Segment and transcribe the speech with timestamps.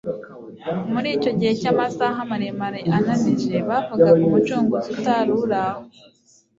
[0.91, 5.81] Muri icyo gihe cy'amasaha maremare ananije, bavugaga Umucunguzi utari uri aho,